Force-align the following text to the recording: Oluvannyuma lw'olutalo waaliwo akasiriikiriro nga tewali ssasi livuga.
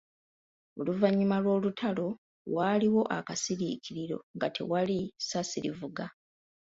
Oluvannyuma 0.79 1.37
lw'olutalo 1.43 2.07
waaliwo 2.55 3.01
akasiriikiriro 3.17 4.17
nga 4.35 4.47
tewali 4.55 4.99
ssasi 5.13 5.57
livuga. 5.65 6.05